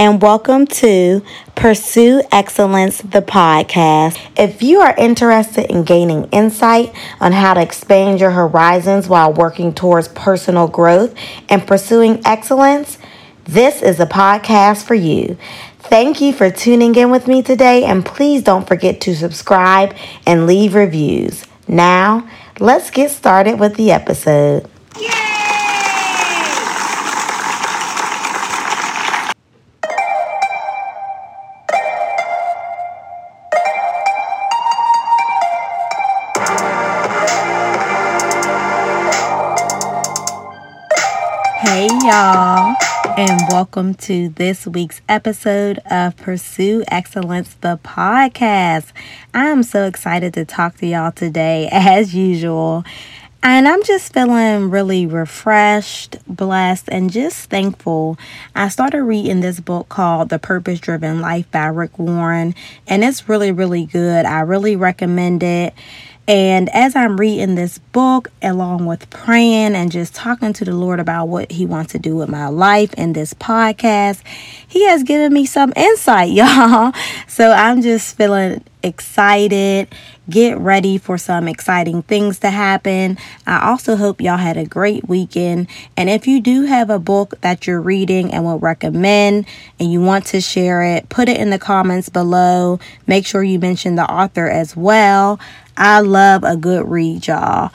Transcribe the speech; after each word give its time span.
and 0.00 0.22
welcome 0.22 0.66
to 0.66 1.22
Pursue 1.54 2.22
Excellence, 2.32 3.02
the 3.02 3.20
podcast. 3.20 4.18
If 4.34 4.62
you 4.62 4.80
are 4.80 4.96
interested 4.96 5.70
in 5.70 5.82
gaining 5.82 6.24
insight 6.30 6.94
on 7.20 7.32
how 7.32 7.52
to 7.52 7.60
expand 7.60 8.18
your 8.18 8.30
horizons 8.30 9.10
while 9.10 9.30
working 9.30 9.74
towards 9.74 10.08
personal 10.08 10.68
growth 10.68 11.14
and 11.50 11.66
pursuing 11.66 12.22
excellence, 12.24 12.96
this 13.44 13.82
is 13.82 14.00
a 14.00 14.06
podcast 14.06 14.86
for 14.86 14.94
you. 14.94 15.36
Thank 15.80 16.22
you 16.22 16.32
for 16.32 16.50
tuning 16.50 16.94
in 16.94 17.10
with 17.10 17.28
me 17.28 17.42
today, 17.42 17.84
and 17.84 18.02
please 18.02 18.42
don't 18.42 18.66
forget 18.66 19.02
to 19.02 19.14
subscribe 19.14 19.94
and 20.26 20.46
leave 20.46 20.74
reviews. 20.74 21.44
Now, 21.68 22.26
let's 22.58 22.90
get 22.90 23.10
started 23.10 23.60
with 23.60 23.74
the 23.74 23.92
episode. 23.92 24.69
Y'all, 42.02 42.74
and 43.18 43.42
welcome 43.50 43.92
to 43.92 44.30
this 44.30 44.66
week's 44.66 45.02
episode 45.06 45.78
of 45.90 46.16
Pursue 46.16 46.82
Excellence, 46.88 47.54
the 47.60 47.78
podcast. 47.84 48.92
I'm 49.34 49.62
so 49.62 49.84
excited 49.84 50.32
to 50.34 50.46
talk 50.46 50.78
to 50.78 50.86
y'all 50.86 51.12
today, 51.12 51.68
as 51.72 52.14
usual. 52.14 52.84
And 53.42 53.68
I'm 53.68 53.82
just 53.84 54.14
feeling 54.14 54.70
really 54.70 55.06
refreshed, 55.06 56.16
blessed, 56.26 56.88
and 56.90 57.10
just 57.10 57.50
thankful. 57.50 58.18
I 58.54 58.68
started 58.68 59.02
reading 59.02 59.40
this 59.40 59.60
book 59.60 59.90
called 59.90 60.30
The 60.30 60.38
Purpose 60.38 60.80
Driven 60.80 61.20
Life 61.20 61.50
by 61.50 61.66
Rick 61.66 61.98
Warren, 61.98 62.54
and 62.86 63.04
it's 63.04 63.28
really, 63.28 63.52
really 63.52 63.84
good. 63.84 64.24
I 64.24 64.40
really 64.40 64.76
recommend 64.76 65.42
it. 65.42 65.74
And 66.30 66.68
as 66.68 66.94
I'm 66.94 67.16
reading 67.16 67.56
this 67.56 67.78
book, 67.78 68.30
along 68.40 68.86
with 68.86 69.10
praying 69.10 69.74
and 69.74 69.90
just 69.90 70.14
talking 70.14 70.52
to 70.52 70.64
the 70.64 70.76
Lord 70.76 71.00
about 71.00 71.26
what 71.26 71.50
He 71.50 71.66
wants 71.66 71.90
to 71.90 71.98
do 71.98 72.14
with 72.14 72.28
my 72.28 72.46
life 72.46 72.94
and 72.96 73.16
this 73.16 73.34
podcast, 73.34 74.22
He 74.68 74.86
has 74.86 75.02
given 75.02 75.32
me 75.32 75.44
some 75.44 75.72
insight, 75.74 76.30
y'all. 76.30 76.92
So 77.26 77.50
I'm 77.50 77.82
just 77.82 78.16
feeling 78.16 78.62
excited. 78.84 79.88
Get 80.28 80.56
ready 80.58 80.98
for 80.98 81.18
some 81.18 81.48
exciting 81.48 82.02
things 82.02 82.38
to 82.38 82.50
happen. 82.50 83.18
I 83.44 83.68
also 83.68 83.96
hope 83.96 84.20
y'all 84.20 84.36
had 84.36 84.56
a 84.56 84.64
great 84.64 85.08
weekend. 85.08 85.66
And 85.96 86.08
if 86.08 86.28
you 86.28 86.40
do 86.40 86.62
have 86.62 86.90
a 86.90 87.00
book 87.00 87.40
that 87.40 87.66
you're 87.66 87.80
reading 87.80 88.32
and 88.32 88.44
will 88.44 88.60
recommend 88.60 89.46
and 89.80 89.90
you 89.90 90.00
want 90.00 90.26
to 90.26 90.40
share 90.40 90.82
it, 90.82 91.08
put 91.08 91.28
it 91.28 91.38
in 91.38 91.50
the 91.50 91.58
comments 91.58 92.08
below. 92.08 92.78
Make 93.08 93.26
sure 93.26 93.42
you 93.42 93.58
mention 93.58 93.96
the 93.96 94.08
author 94.08 94.48
as 94.48 94.76
well. 94.76 95.40
I 95.82 96.00
love 96.00 96.44
a 96.44 96.58
good 96.58 96.90
read, 96.90 97.26
y'all. 97.26 97.72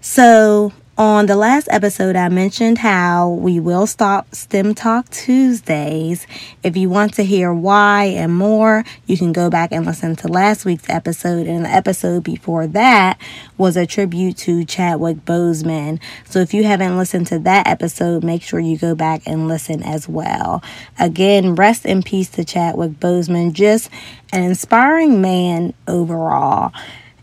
So, 0.00 0.72
on 0.98 1.26
the 1.26 1.36
last 1.36 1.68
episode, 1.70 2.16
I 2.16 2.28
mentioned 2.28 2.78
how 2.78 3.28
we 3.28 3.60
will 3.60 3.86
stop 3.86 4.34
STEM 4.34 4.74
Talk 4.74 5.08
Tuesdays. 5.10 6.26
If 6.64 6.76
you 6.76 6.90
want 6.90 7.14
to 7.14 7.24
hear 7.24 7.54
why 7.54 8.06
and 8.06 8.34
more, 8.34 8.82
you 9.06 9.16
can 9.16 9.32
go 9.32 9.50
back 9.50 9.70
and 9.70 9.86
listen 9.86 10.16
to 10.16 10.28
last 10.28 10.64
week's 10.64 10.90
episode. 10.90 11.46
And 11.46 11.64
the 11.64 11.68
episode 11.68 12.24
before 12.24 12.66
that 12.66 13.20
was 13.56 13.76
a 13.76 13.86
tribute 13.86 14.36
to 14.38 14.64
Chadwick 14.64 15.18
Boseman. 15.24 16.00
So 16.24 16.40
if 16.40 16.52
you 16.52 16.64
haven't 16.64 16.98
listened 16.98 17.28
to 17.28 17.38
that 17.38 17.68
episode, 17.68 18.24
make 18.24 18.42
sure 18.42 18.58
you 18.58 18.76
go 18.76 18.96
back 18.96 19.22
and 19.26 19.46
listen 19.46 19.80
as 19.84 20.08
well. 20.08 20.60
Again, 20.98 21.54
rest 21.54 21.86
in 21.86 22.02
peace 22.02 22.30
to 22.30 22.44
Chadwick 22.44 22.98
Boseman, 22.98 23.52
just 23.52 23.90
an 24.32 24.42
inspiring 24.42 25.22
man 25.22 25.72
overall. 25.86 26.72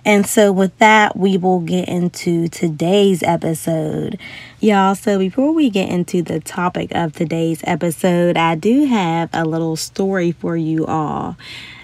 And 0.03 0.25
so, 0.25 0.52
with 0.52 0.75
that, 0.80 1.16
we 1.16 1.37
will 1.37 1.59
get 1.59 1.87
into 1.87 2.48
today's 2.48 3.21
episode. 3.21 4.20
Y'all, 4.59 4.95
so 4.95 5.20
before 5.20 5.52
we 5.52 5.70
get 5.70 5.89
into 5.89 6.23
the 6.23 6.39
topic 6.39 6.93
of 6.95 7.14
today's 7.14 7.61
episode, 7.65 8.36
I 8.36 8.55
do 8.55 8.86
have 8.86 9.30
a 9.31 9.45
little 9.45 9.76
story 9.76 10.31
for 10.31 10.58
you 10.58 10.87
all. 10.87 11.37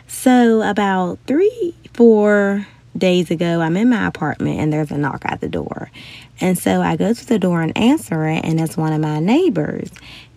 So, 0.08 0.64
about 0.64 1.20
three, 1.28 1.76
four 1.94 2.66
days 2.98 3.30
ago, 3.30 3.62
I'm 3.62 3.78
in 3.78 3.90
my 3.90 4.08
apartment 4.08 4.60
and 4.60 4.74
there's 4.74 4.92
a 4.92 4.98
knock 4.98 5.22
at 5.26 5.42
the 5.42 5.50
door. 5.50 5.92
And 6.40 6.58
so 6.58 6.82
I 6.82 6.96
go 6.96 7.14
to 7.14 7.26
the 7.26 7.40
door 7.40 7.62
and 7.62 7.76
answer 7.78 8.28
it, 8.28 8.46
and 8.46 8.60
it's 8.60 8.78
one 8.78 8.94
of 8.94 9.02
my 9.02 9.20
neighbors. 9.20 9.90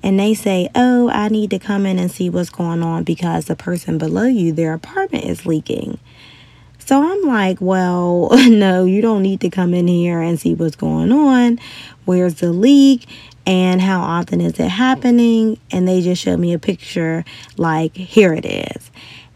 And 0.02 0.18
they 0.18 0.34
say, 0.34 0.70
Oh, 0.74 1.10
I 1.10 1.28
need 1.28 1.50
to 1.50 1.58
come 1.58 1.84
in 1.84 1.98
and 1.98 2.10
see 2.10 2.30
what's 2.30 2.50
going 2.50 2.82
on 2.82 3.04
because 3.04 3.46
the 3.46 3.56
person 3.56 3.98
below 3.98 4.24
you, 4.24 4.52
their 4.52 4.72
apartment 4.72 5.24
is 5.24 5.44
leaking. 5.44 5.98
So 6.90 7.00
I'm 7.00 7.22
like, 7.22 7.60
well, 7.60 8.30
no, 8.48 8.84
you 8.84 9.00
don't 9.00 9.22
need 9.22 9.42
to 9.42 9.48
come 9.48 9.74
in 9.74 9.86
here 9.86 10.20
and 10.20 10.40
see 10.40 10.54
what's 10.54 10.74
going 10.74 11.12
on. 11.12 11.60
Where's 12.04 12.34
the 12.34 12.50
leak? 12.50 13.06
And 13.46 13.80
how 13.80 14.00
often 14.00 14.40
is 14.40 14.58
it 14.58 14.70
happening? 14.70 15.60
And 15.70 15.86
they 15.86 16.00
just 16.00 16.20
showed 16.20 16.40
me 16.40 16.52
a 16.52 16.58
picture 16.58 17.24
like, 17.56 17.94
here 17.94 18.34
it 18.34 18.44
is. 18.44 18.90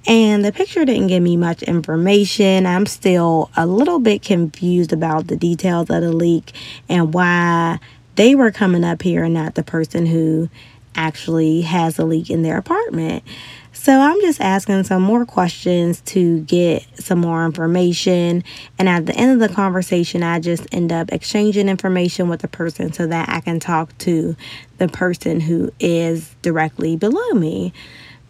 And 0.05 0.45
the 0.45 0.51
picture 0.51 0.85
didn't 0.85 1.07
give 1.07 1.23
me 1.23 1.37
much 1.37 1.63
information. 1.63 2.67
I'm 2.67 2.87
still 2.87 3.53
a 3.57 3.69
little 3.69 4.01
bit 4.01 4.23
confused 4.23 4.93
about 4.93 5.29
the 5.29 5.37
details 5.37 5.91
of 5.91 6.03
the 6.03 6.13
leak 6.13 6.51
and 6.89 7.15
why 7.15 7.79
they 8.17 8.35
were 8.35 8.51
coming 8.51 8.83
up 8.83 9.01
here 9.01 9.23
and 9.23 9.35
not 9.35 9.55
the 9.55 9.63
person 9.63 10.07
who 10.07 10.49
actually 10.95 11.63
has 11.63 11.99
a 11.99 12.05
leak 12.05 12.31
in 12.31 12.43
their 12.43 12.59
apartment. 12.59 13.23
So 13.73 13.93
I'm 14.01 14.21
just 14.21 14.41
asking 14.41 14.85
some 14.85 15.03
more 15.03 15.27
questions 15.27 16.01
to 16.03 16.41
get 16.43 16.85
some 16.99 17.19
more 17.19 17.45
information. 17.45 18.45
And 18.79 18.89
at 18.89 19.07
the 19.07 19.15
end 19.15 19.33
of 19.33 19.47
the 19.47 19.55
conversation, 19.55 20.23
I 20.23 20.39
just 20.39 20.67
end 20.73 20.93
up 20.93 21.13
exchanging 21.13 21.69
information 21.69 22.29
with 22.29 22.41
the 22.41 22.49
person 22.49 22.93
so 22.93 23.07
that 23.09 23.29
I 23.29 23.41
can 23.41 23.61
talk 23.61 23.97
to 23.99 24.37
the 24.79 24.89
person 24.89 25.41
who 25.41 25.73
is 25.81 26.35
directly 26.41 26.97
below 26.97 27.31
me. 27.31 27.73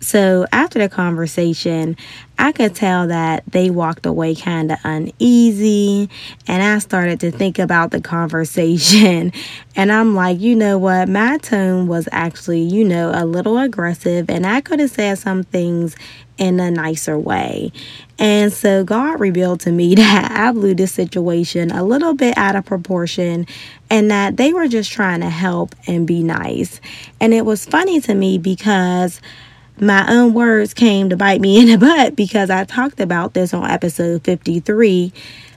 So 0.01 0.47
after 0.53 0.79
the 0.79 0.89
conversation, 0.89 1.97
I 2.39 2.53
could 2.53 2.75
tell 2.75 3.07
that 3.07 3.45
they 3.47 3.71
walked 3.71 4.05
away 4.07 4.35
kind 4.35 4.71
of 4.73 4.79
uneasy. 4.85 6.11
And 6.47 6.63
I 6.63 6.79
started 6.79 7.21
to 7.21 7.31
think 7.31 7.59
about 7.59 7.91
the 7.91 8.01
conversation. 8.01 9.33
And 9.77 9.91
I'm 9.91 10.15
like, 10.15 10.39
you 10.39 10.55
know 10.55 10.79
what? 10.79 11.09
My 11.09 11.37
tone 11.39 11.89
was 11.89 12.09
actually, 12.13 12.61
you 12.61 12.85
know, 12.85 13.11
a 13.13 13.25
little 13.25 13.59
aggressive. 13.59 14.31
And 14.31 14.47
I 14.47 14.61
could 14.61 14.79
have 14.79 14.93
said 14.93 15.19
some 15.19 15.43
things 15.43 15.97
in 16.39 16.61
a 16.61 16.71
nicer 16.71 17.19
way. 17.19 17.73
And 18.19 18.53
so 18.53 18.85
God 18.85 19.19
revealed 19.19 19.61
to 19.61 19.73
me 19.73 19.95
that 19.97 20.31
I 20.31 20.53
blew 20.53 20.75
this 20.75 20.93
situation 20.93 21.73
a 21.73 21.83
little 21.83 22.15
bit 22.15 22.37
out 22.37 22.57
of 22.57 22.65
proportion 22.65 23.47
and 23.91 24.11
that 24.13 24.37
they 24.37 24.53
were 24.53 24.69
just 24.69 24.93
trying 24.93 25.21
to 25.21 25.31
help 25.31 25.75
and 25.87 26.07
be 26.07 26.23
nice. 26.23 26.81
And 27.21 27.35
it 27.35 27.45
was 27.45 27.67
funny 27.67 28.01
to 28.03 28.15
me 28.15 28.39
because 28.39 29.21
my 29.79 30.11
own 30.13 30.35
words 30.35 30.75
came 30.75 31.11
to 31.11 31.17
bite 31.17 31.41
me 31.41 31.61
in 31.61 31.67
the 31.67 31.79
butt 31.87 32.17
because 32.17 32.51
I 32.51 32.65
talked 32.65 33.01
about 33.01 33.35
this 33.35 33.53
on 33.53 33.69
episode 33.71 34.25
53 34.25 35.13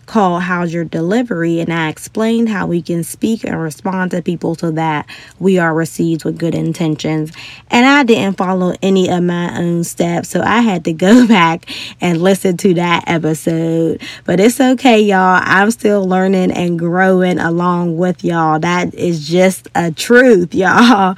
called 0.08 0.42
How's 0.42 0.74
Your 0.74 0.84
Delivery? 0.84 1.60
And 1.60 1.72
I 1.72 1.90
explained 1.90 2.50
how 2.50 2.66
we 2.66 2.82
can 2.82 3.04
speak 3.04 3.44
and 3.44 3.62
respond 3.62 4.12
to 4.12 4.22
people 4.24 4.56
so 4.56 4.72
that 4.72 5.06
we 5.40 5.60
are 5.60 5.74
received 5.74 6.26
with 6.26 6.40
good 6.40 6.56
intentions. 6.56 7.32
And 7.70 7.86
I 7.86 8.04
didn't 8.04 8.38
follow 8.38 8.74
any 8.82 9.10
of 9.10 9.22
my 9.24 9.56
own 9.60 9.84
steps, 9.84 10.30
so 10.30 10.42
I 10.42 10.62
had 10.62 10.86
to 10.86 10.94
go 10.94 11.28
back 11.28 11.70
and 12.02 12.22
listen 12.22 12.58
to 12.58 12.74
that 12.74 13.04
episode. 13.06 14.02
But 14.26 14.40
it's 14.40 14.60
okay, 14.60 15.00
y'all. 15.00 15.42
I'm 15.44 15.70
still 15.70 16.08
learning 16.08 16.52
and 16.52 16.80
growing 16.80 17.38
along 17.38 17.98
with 17.98 18.24
y'all. 18.24 18.60
That 18.60 18.96
is 18.96 19.28
just 19.28 19.68
a 19.76 19.92
truth, 19.92 20.56
y'all. 20.56 21.16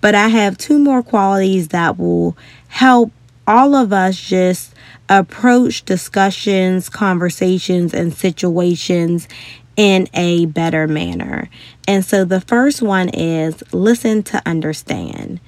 But 0.00 0.14
I 0.14 0.28
have 0.28 0.56
two 0.56 0.78
more 0.78 1.02
qualities 1.02 1.68
that 1.68 1.98
will 1.98 2.36
help 2.68 3.12
all 3.46 3.74
of 3.74 3.92
us 3.92 4.20
just 4.20 4.74
approach 5.08 5.84
discussions, 5.84 6.88
conversations, 6.88 7.94
and 7.94 8.12
situations 8.12 9.28
in 9.76 10.08
a 10.12 10.46
better 10.46 10.88
manner. 10.88 11.48
And 11.86 12.04
so 12.04 12.24
the 12.24 12.40
first 12.40 12.82
one 12.82 13.08
is 13.10 13.62
listen 13.72 14.22
to 14.24 14.42
understand. 14.44 15.40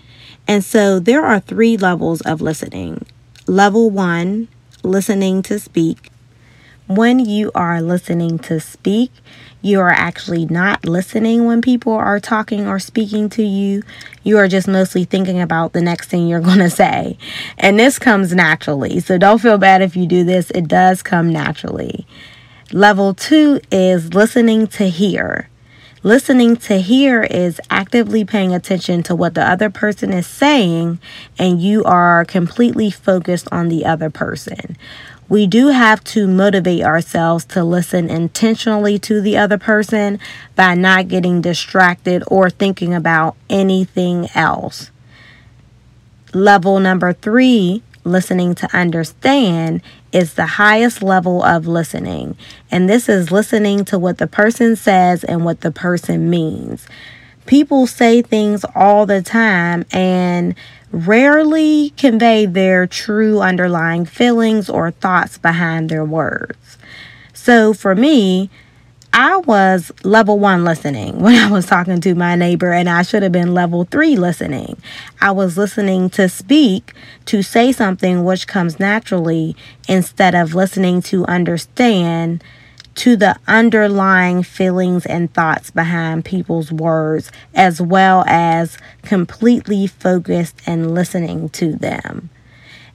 And 0.47 0.65
so 0.65 0.99
there 0.99 1.25
are 1.25 1.41
three 1.41 1.77
levels 1.77 2.21
of 2.23 2.41
listening. 2.41 3.05
Level 3.47 3.91
one, 3.91 4.49
listening 4.83 5.43
to 5.43 5.59
speak. 5.59 6.11
When 6.87 7.19
you 7.19 7.53
are 7.55 7.83
listening 7.83 8.39
to 8.41 8.59
speak, 8.61 9.13
you 9.63 9.81
are 9.81 9.91
actually 9.91 10.47
not 10.47 10.85
listening 10.87 11.45
when 11.45 11.61
people 11.61 11.93
are 11.93 12.19
talking 12.19 12.67
or 12.67 12.79
speaking 12.79 13.29
to 13.31 13.43
you. 13.43 13.83
You 14.23 14.39
are 14.39 14.49
just 14.49 14.67
mostly 14.67 15.05
thinking 15.05 15.41
about 15.41 15.73
the 15.73 15.83
next 15.83 16.09
thing 16.09 16.27
you're 16.27 16.41
going 16.51 16.59
to 16.59 16.71
say. 16.71 17.19
And 17.59 17.79
this 17.79 17.99
comes 17.99 18.35
naturally. 18.35 19.01
So 19.01 19.19
don't 19.19 19.41
feel 19.41 19.59
bad 19.59 19.83
if 19.83 19.97
you 19.97 20.07
do 20.07 20.25
this, 20.25 20.51
it 20.51 20.69
does 20.69 21.03
come 21.03 21.31
naturally. 21.31 22.07
Level 22.73 23.15
two 23.15 23.61
is 23.71 24.15
listening 24.15 24.67
to 24.69 24.89
hear. 24.89 25.49
Listening 26.03 26.57
to 26.57 26.81
hear 26.81 27.25
is 27.25 27.61
actively 27.69 28.25
paying 28.25 28.55
attention 28.55 29.03
to 29.03 29.15
what 29.15 29.35
the 29.35 29.47
other 29.47 29.69
person 29.69 30.15
is 30.15 30.27
saying, 30.27 30.99
and 31.39 31.61
you 31.61 31.85
are 31.85 32.25
completely 32.25 32.91
focused 32.91 33.47
on 33.53 33.69
the 33.69 33.85
other 33.85 34.09
person. 34.09 34.79
We 35.31 35.47
do 35.47 35.69
have 35.69 36.03
to 36.05 36.27
motivate 36.27 36.83
ourselves 36.83 37.45
to 37.47 37.63
listen 37.63 38.11
intentionally 38.11 38.99
to 38.99 39.21
the 39.21 39.39
other 39.39 39.59
person 39.59 40.19
by 40.57 40.75
not 40.75 41.07
getting 41.07 41.41
distracted 41.41 42.25
or 42.27 42.51
thinking 42.51 42.93
about 42.93 43.37
anything 43.49 44.29
else. 44.35 44.91
Level 46.35 46.81
number 46.81 47.13
three 47.13 47.83
listening 48.03 48.57
to 48.57 48.77
understand 48.77 49.83
is 50.11 50.35
the 50.35 50.47
highest 50.47 51.01
level 51.01 51.45
of 51.45 51.67
listening. 51.67 52.37
And 52.71 52.89
this 52.89 53.09
is 53.09 53.31
listening 53.31 53.85
to 53.87 53.99
what 53.99 54.19
the 54.19 54.27
person 54.27 54.75
says 54.75 55.23
and 55.23 55.45
what 55.45 55.61
the 55.61 55.71
person 55.71 56.29
means. 56.29 56.89
People 57.47 57.87
say 57.87 58.21
things 58.21 58.65
all 58.75 59.07
the 59.07 59.23
time 59.23 59.85
and 59.93 60.57
rarely 60.93 61.91
convey 61.91 62.47
their 62.47 62.87
true 62.87 63.41
underlying 63.41 64.05
feelings 64.05 64.69
or 64.69 64.91
thoughts 64.91 65.39
behind 65.39 65.89
their 65.89 66.05
words. 66.05 66.79
So 67.33 67.73
for 67.73 67.95
me, 67.95 68.51
I 69.13 69.39
was 69.39 69.91
level 70.05 70.39
one 70.39 70.65
listening 70.65 71.19
when 71.21 71.35
I 71.35 71.51
was 71.51 71.67
talking 71.67 72.01
to 72.01 72.15
my 72.15 72.37
neighbor, 72.37 72.73
and 72.73 72.89
I 72.89 73.03
should 73.03 73.23
have 73.23 73.33
been 73.33 73.55
level 73.55 73.85
three 73.85 74.17
listening. 74.17 74.81
I 75.21 75.33
was 75.33 75.59
listening 75.59 76.11
to 76.11 76.29
speak, 76.29 76.93
to 77.27 77.43
say 77.43 77.73
something 77.73 78.25
which 78.25 78.47
comes 78.47 78.79
naturally, 78.79 79.57
instead 79.89 80.35
of 80.35 80.55
listening 80.55 81.03
to 81.03 81.25
understand 81.27 82.45
to 83.01 83.17
the 83.17 83.35
underlying 83.49 84.43
feelings 84.43 85.07
and 85.07 85.33
thoughts 85.33 85.71
behind 85.71 86.23
people's 86.23 86.71
words, 86.71 87.33
as 87.55 87.81
well 87.81 88.25
as 88.27 88.77
completely 89.01 89.87
focused 89.87 90.61
and 90.67 90.93
listening 90.93 91.49
to 91.49 91.73
them. 91.73 92.29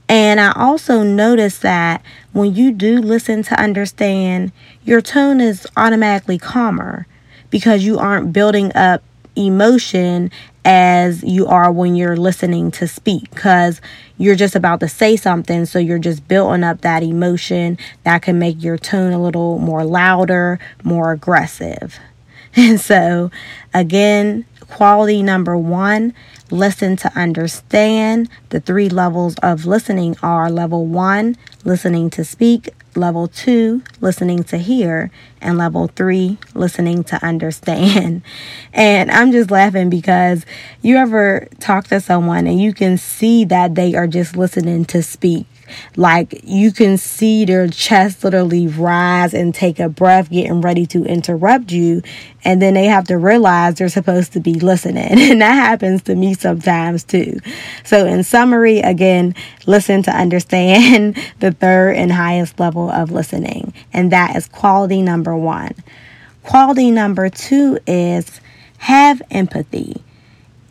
And 0.08 0.38
I 0.38 0.52
also 0.52 1.02
noticed 1.02 1.62
that 1.62 2.04
when 2.32 2.54
you 2.54 2.70
do 2.70 3.00
listen 3.00 3.42
to 3.42 3.60
understand, 3.60 4.52
your 4.84 5.00
tone 5.00 5.40
is 5.40 5.66
automatically 5.76 6.38
calmer 6.38 7.08
because 7.50 7.84
you 7.84 7.98
aren't 7.98 8.32
building 8.32 8.70
up 8.76 9.02
emotion 9.36 10.30
as 10.64 11.22
you 11.22 11.46
are 11.46 11.70
when 11.70 11.94
you're 11.94 12.16
listening 12.16 12.70
to 12.72 12.88
speak 12.88 13.30
because 13.30 13.80
you're 14.18 14.34
just 14.34 14.56
about 14.56 14.80
to 14.80 14.88
say 14.88 15.16
something 15.16 15.64
so 15.64 15.78
you're 15.78 15.98
just 15.98 16.26
building 16.26 16.64
up 16.64 16.80
that 16.80 17.02
emotion 17.02 17.78
that 18.02 18.22
can 18.22 18.38
make 18.38 18.62
your 18.62 18.76
tone 18.76 19.12
a 19.12 19.22
little 19.22 19.58
more 19.58 19.84
louder 19.84 20.58
more 20.82 21.12
aggressive 21.12 21.98
and 22.56 22.80
so 22.80 23.30
again 23.72 24.44
quality 24.68 25.22
number 25.22 25.56
one 25.56 26.12
listen 26.50 26.96
to 26.96 27.18
understand. 27.18 28.28
The 28.50 28.60
three 28.60 28.88
levels 28.88 29.36
of 29.42 29.66
listening 29.66 30.16
are 30.22 30.50
level 30.50 30.86
one, 30.86 31.36
listening 31.64 32.10
to 32.10 32.24
speak, 32.24 32.70
level 32.96 33.28
two, 33.28 33.82
listening 34.00 34.44
to 34.44 34.58
hear, 34.58 35.10
and 35.40 35.58
level 35.58 35.88
three, 35.88 36.38
listening 36.54 37.04
to 37.04 37.24
understand. 37.24 38.22
And 38.72 39.10
I'm 39.10 39.32
just 39.32 39.50
laughing 39.50 39.88
because 39.88 40.44
you 40.82 40.96
ever 40.96 41.48
talk 41.60 41.86
to 41.88 42.00
someone 42.00 42.46
and 42.46 42.60
you 42.60 42.74
can 42.74 42.98
see 42.98 43.44
that 43.46 43.74
they 43.74 43.94
are 43.94 44.06
just 44.06 44.36
listening 44.36 44.84
to 44.86 45.02
speak 45.02 45.46
like 45.96 46.40
you 46.44 46.72
can 46.72 46.96
see 46.96 47.44
their 47.44 47.68
chest 47.68 48.24
literally 48.24 48.66
rise 48.66 49.34
and 49.34 49.54
take 49.54 49.78
a 49.78 49.88
breath, 49.88 50.30
getting 50.30 50.60
ready 50.60 50.86
to 50.86 51.04
interrupt 51.04 51.72
you. 51.72 52.02
And 52.44 52.62
then 52.62 52.74
they 52.74 52.84
have 52.84 53.04
to 53.08 53.18
realize 53.18 53.74
they're 53.74 53.88
supposed 53.88 54.32
to 54.34 54.40
be 54.40 54.54
listening. 54.54 55.18
And 55.36 55.42
that 55.42 55.54
happens 55.54 56.02
to 56.04 56.14
me 56.14 56.34
sometimes 56.34 57.04
too. 57.04 57.40
So, 57.84 58.06
in 58.06 58.22
summary, 58.22 58.78
again, 58.78 59.34
listen 59.66 60.02
to 60.04 60.10
understand 60.10 61.18
the 61.40 61.52
third 61.52 61.96
and 61.96 62.12
highest 62.12 62.58
level 62.60 62.90
of 62.90 63.10
listening. 63.10 63.74
And 63.92 64.12
that 64.12 64.36
is 64.36 64.48
quality 64.48 65.02
number 65.02 65.36
one. 65.36 65.74
Quality 66.42 66.90
number 66.90 67.28
two 67.28 67.78
is 67.86 68.40
have 68.78 69.20
empathy. 69.30 70.02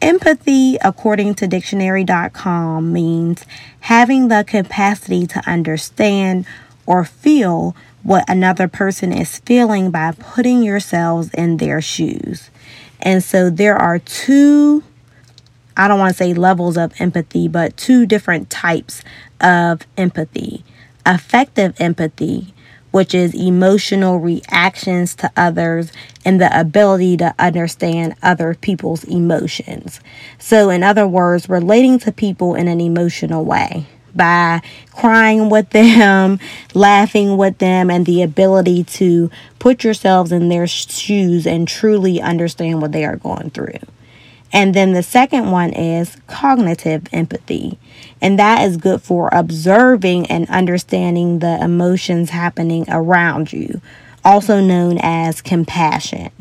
Empathy, 0.06 0.78
according 0.84 1.34
to 1.34 1.48
dictionary.com, 1.48 2.94
means 2.94 3.44
having 3.80 4.28
the 4.28 4.46
capacity 4.48 5.26
to 5.26 5.42
understand 5.50 6.46
or 6.86 7.04
feel 7.04 7.76
what 8.04 8.24
another 8.30 8.68
person 8.68 9.12
is 9.12 9.40
feeling 9.40 9.90
by 9.90 10.12
putting 10.12 10.62
yourselves 10.62 11.32
in 11.34 11.58
their 11.58 11.82
shoes. 11.82 12.52
And 13.02 13.24
so 13.24 13.50
there 13.50 13.76
are 13.76 13.98
two, 13.98 14.84
I 15.76 15.88
don't 15.88 15.98
want 15.98 16.12
to 16.12 16.24
say 16.24 16.36
levels 16.36 16.78
of 16.78 16.94
empathy, 17.02 17.48
but 17.48 17.76
two 17.76 18.06
different 18.06 18.52
types 18.52 19.02
of 19.42 19.88
empathy. 19.98 20.64
Affective 21.04 21.74
empathy 21.82 22.54
which 22.96 23.14
is 23.14 23.36
emotional 23.36 24.22
reactions 24.22 25.16
to 25.16 25.30
others 25.36 25.92
and 26.24 26.40
the 26.40 26.58
ability 26.58 27.18
to 27.18 27.36
understand 27.38 28.16
other 28.24 28.54
people's 28.54 29.04
emotions. 29.04 30.00
So, 30.40 30.70
in 30.70 30.82
other 30.82 31.06
words, 31.06 31.50
relating 31.50 32.00
to 32.00 32.14
people 32.14 32.56
in 32.56 32.70
an 32.70 32.80
emotional 32.80 33.44
way 33.44 33.86
by 34.16 34.62
crying 34.94 35.50
with 35.50 35.72
them, 35.72 36.40
laughing 36.74 37.36
with 37.36 37.58
them, 37.58 37.92
and 37.92 38.06
the 38.06 38.22
ability 38.22 38.86
to 38.86 39.30
put 39.60 39.84
yourselves 39.84 40.32
in 40.32 40.48
their 40.48 40.66
shoes 40.66 41.46
and 41.46 41.68
truly 41.68 42.22
understand 42.22 42.82
what 42.82 42.94
they 42.94 43.04
are 43.04 43.18
going 43.18 43.50
through. 43.50 43.74
And 44.54 44.74
then 44.74 44.94
the 44.94 45.04
second 45.04 45.52
one 45.52 45.74
is 45.74 46.18
cognitive 46.28 47.04
empathy. 47.12 47.78
And 48.22 48.40
that 48.40 48.66
is 48.68 48.78
good 48.78 49.02
for 49.02 49.30
observing 49.32 50.28
and 50.28 50.50
understanding 50.50 51.40
the 51.40 51.62
emotions 51.62 52.30
happening 52.30 52.86
around 52.88 53.52
you, 53.52 53.82
also 54.24 54.62
known 54.62 54.98
as 55.02 55.42
compassion. 55.42 56.32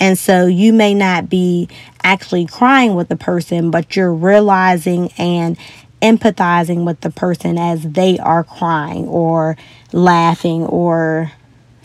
And 0.00 0.18
so 0.18 0.46
you 0.46 0.72
may 0.72 0.92
not 0.92 1.28
be 1.28 1.68
actually 2.02 2.46
crying 2.46 2.94
with 2.94 3.08
the 3.08 3.16
person, 3.16 3.70
but 3.70 3.94
you're 3.94 4.12
realizing 4.12 5.12
and 5.16 5.56
empathizing 6.02 6.84
with 6.84 7.00
the 7.00 7.10
person 7.10 7.56
as 7.56 7.82
they 7.82 8.18
are 8.18 8.44
crying 8.44 9.06
or 9.06 9.56
laughing 9.92 10.64
or 10.64 11.32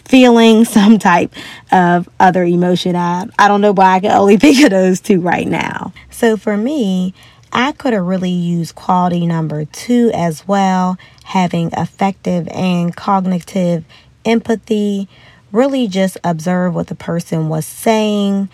feeling 0.10 0.66
some 0.66 1.00
type 1.00 1.34
of 1.72 2.10
other 2.20 2.44
emotion. 2.44 2.96
I, 2.96 3.28
I 3.38 3.48
don't 3.48 3.62
know 3.62 3.72
why 3.72 3.96
I 3.96 4.00
can 4.02 4.12
only 4.12 4.38
think 4.44 4.64
of 4.66 4.72
those 4.72 5.00
two 5.00 5.22
right 5.22 5.48
now. 5.48 5.94
So 6.10 6.36
for 6.36 6.58
me, 6.58 7.14
I 7.54 7.72
could 7.72 7.94
have 7.94 8.06
really 8.06 8.30
used 8.30 8.76
quality 8.76 9.26
number 9.26 9.66
two 9.66 10.12
as 10.14 10.48
well, 10.48 10.98
having 11.24 11.72
affective 11.74 12.48
and 12.50 12.96
cognitive 12.96 13.86
empathy. 14.26 15.08
Really 15.52 15.88
just 15.88 16.18
observe 16.24 16.76
what 16.76 16.88
the 16.88 16.96
person 16.96 17.50
was 17.50 17.66
saying 17.66 18.50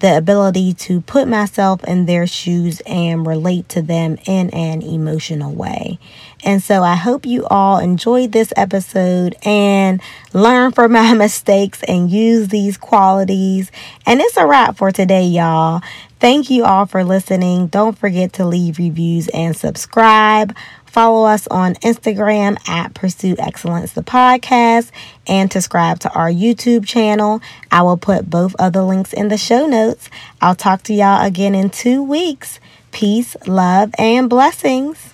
the 0.00 0.16
ability 0.16 0.74
to 0.74 1.00
put 1.00 1.26
myself 1.26 1.82
in 1.84 2.06
their 2.06 2.26
shoes 2.26 2.80
and 2.86 3.26
relate 3.26 3.68
to 3.70 3.82
them 3.82 4.18
in 4.26 4.50
an 4.50 4.82
emotional 4.82 5.52
way. 5.52 5.98
And 6.44 6.62
so 6.62 6.82
I 6.82 6.94
hope 6.94 7.24
you 7.24 7.46
all 7.46 7.78
enjoyed 7.78 8.32
this 8.32 8.52
episode 8.56 9.36
and 9.44 10.00
learn 10.32 10.72
from 10.72 10.92
my 10.92 11.12
mistakes 11.14 11.82
and 11.84 12.10
use 12.10 12.48
these 12.48 12.76
qualities. 12.76 13.70
And 14.04 14.20
it's 14.20 14.36
a 14.36 14.46
wrap 14.46 14.76
for 14.76 14.92
today, 14.92 15.24
y'all. 15.24 15.82
Thank 16.18 16.48
you 16.48 16.64
all 16.64 16.86
for 16.86 17.04
listening. 17.04 17.66
Don't 17.66 17.96
forget 17.96 18.32
to 18.34 18.46
leave 18.46 18.78
reviews 18.78 19.28
and 19.28 19.54
subscribe. 19.54 20.56
Follow 20.86 21.26
us 21.26 21.46
on 21.48 21.74
Instagram 21.74 22.56
at 22.66 22.94
Pursue 22.94 23.36
Excellence 23.38 23.92
the 23.92 24.02
podcast 24.02 24.90
and 25.26 25.52
subscribe 25.52 25.98
to 26.00 26.10
our 26.12 26.30
YouTube 26.30 26.86
channel. 26.86 27.42
I 27.70 27.82
will 27.82 27.98
put 27.98 28.30
both 28.30 28.54
of 28.54 28.72
the 28.72 28.82
links 28.82 29.12
in 29.12 29.28
the 29.28 29.36
show 29.36 29.66
notes. 29.66 30.08
I'll 30.40 30.54
talk 30.54 30.82
to 30.84 30.94
y'all 30.94 31.22
again 31.22 31.54
in 31.54 31.68
two 31.68 32.02
weeks. 32.02 32.60
Peace, 32.92 33.36
love, 33.46 33.94
and 33.98 34.30
blessings. 34.30 35.12